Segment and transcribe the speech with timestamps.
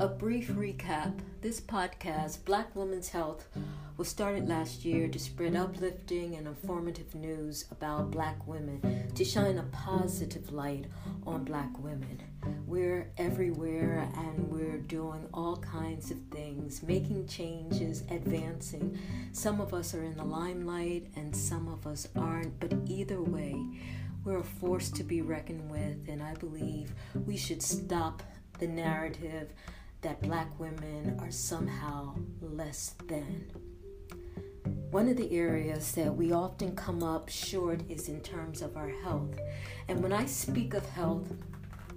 [0.00, 1.12] A brief recap
[1.42, 3.46] this podcast, Black Women's Health,
[3.98, 9.58] was started last year to spread uplifting and informative news about black women, to shine
[9.58, 10.86] a positive light
[11.26, 12.18] on black women.
[12.66, 18.98] We're everywhere and we're doing all kinds of things, making changes, advancing.
[19.32, 23.54] Some of us are in the limelight and some of us aren't, but either way,
[24.24, 26.94] we're a force to be reckoned with, and I believe
[27.26, 28.22] we should stop
[28.58, 29.52] the narrative
[30.02, 33.50] that black women are somehow less than.
[34.90, 38.88] One of the areas that we often come up short is in terms of our
[38.88, 39.38] health.
[39.88, 41.28] And when I speak of health,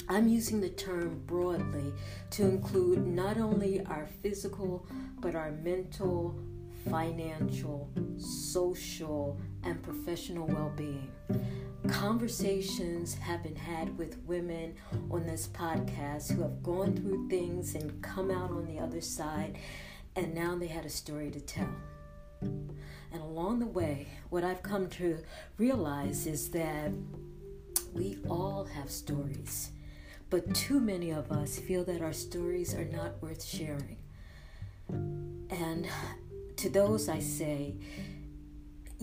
[0.10, 1.94] I'm using the term broadly
[2.32, 4.86] to include not only our physical,
[5.20, 6.38] but our mental,
[6.90, 11.10] financial, social, and professional well being.
[11.90, 14.76] Conversations have been had with women
[15.12, 19.58] on this podcast who have gone through things and come out on the other side,
[20.16, 21.70] and now they had a story to tell.
[22.42, 25.20] And along the way, what I've come to
[25.58, 26.92] realize is that
[27.94, 29.72] we all have stories,
[30.30, 33.98] but too many of us feel that our stories are not worth sharing.
[34.90, 35.88] And
[36.56, 37.76] to those I say,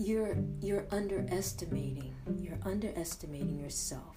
[0.05, 4.15] you're you're underestimating you're underestimating yourself.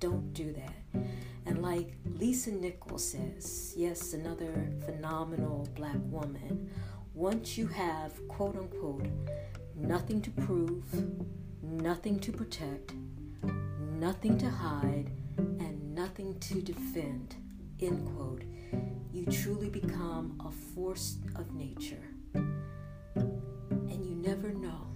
[0.00, 1.02] Don't do that.
[1.46, 6.70] And like lisa nichols says yes another phenomenal black woman
[7.14, 9.06] once you have quote unquote
[9.76, 10.84] nothing to prove
[11.62, 12.92] nothing to protect
[13.98, 17.36] nothing to hide and nothing to defend
[17.80, 18.42] end quote
[19.14, 22.02] you truly become a force of nature.
[22.34, 24.88] And you never know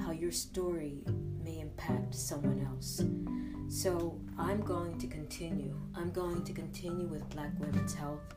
[0.00, 1.02] how your story
[1.44, 3.02] may impact someone else.
[3.68, 5.74] So I'm going to continue.
[5.94, 8.34] I'm going to continue with Black Women's Health,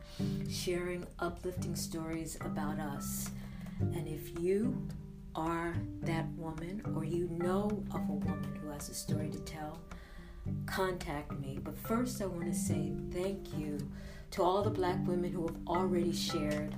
[0.50, 3.30] sharing uplifting stories about us.
[3.80, 4.88] And if you
[5.36, 9.80] are that woman or you know of a woman who has a story to tell,
[10.66, 11.60] contact me.
[11.62, 13.78] But first, I want to say thank you
[14.32, 16.76] to all the black women who have already shared,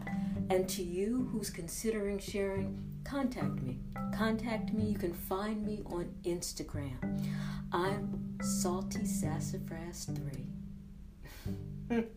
[0.49, 3.79] and to you who's considering sharing, contact me.
[4.15, 4.85] Contact me.
[4.85, 6.97] You can find me on Instagram.
[7.71, 10.45] I'm Salty Sassafras 3.
[11.89, 12.16] Take care.